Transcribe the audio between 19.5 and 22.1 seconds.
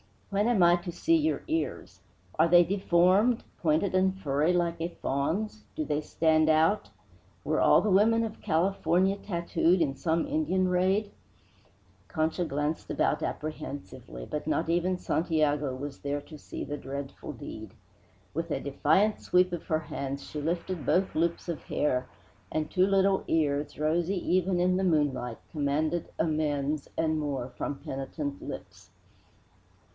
of her hands she lifted both loops of hair,